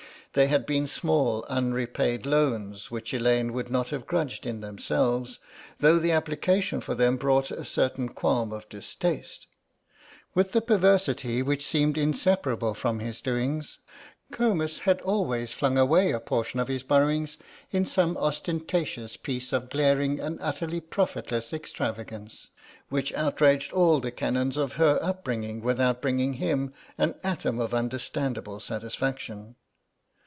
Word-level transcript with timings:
There 0.33 0.47
had 0.47 0.65
been 0.65 0.87
small 0.87 1.43
unrepaid 1.49 2.25
loans 2.25 2.89
which 2.89 3.13
Elaine 3.13 3.51
would 3.51 3.69
not 3.69 3.89
have 3.89 4.07
grudged 4.07 4.45
in 4.45 4.61
themselves, 4.61 5.39
though 5.81 5.99
the 5.99 6.13
application 6.13 6.79
for 6.79 6.95
them 6.95 7.17
brought 7.17 7.51
a 7.51 7.65
certain 7.65 8.07
qualm 8.07 8.53
of 8.53 8.69
distaste; 8.69 9.47
with 10.33 10.53
the 10.53 10.61
perversity 10.61 11.41
which 11.41 11.67
seemed 11.67 11.97
inseparable 11.97 12.73
from 12.73 12.99
his 12.99 13.19
doings, 13.19 13.79
Comus 14.31 14.79
had 14.79 15.01
always 15.01 15.51
flung 15.51 15.77
away 15.77 16.13
a 16.13 16.19
portion 16.21 16.61
of 16.61 16.69
his 16.69 16.83
borrowings 16.83 17.35
in 17.73 17.85
some 17.85 18.15
ostentatious 18.15 19.17
piece 19.17 19.51
of 19.51 19.69
glaring 19.69 20.21
and 20.21 20.39
utterly 20.41 20.79
profitless 20.79 21.51
extravagance, 21.51 22.51
which 22.87 23.13
outraged 23.15 23.73
all 23.73 23.99
the 23.99 24.11
canons 24.11 24.55
of 24.55 24.75
her 24.75 24.97
upbringing 25.01 25.59
without 25.59 26.01
bringing 26.01 26.35
him 26.35 26.73
an 26.97 27.15
atom 27.21 27.59
of 27.59 27.73
understandable 27.73 28.61
satisfaction. 28.61 29.57